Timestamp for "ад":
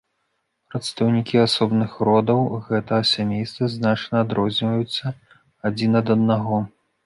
6.05-6.15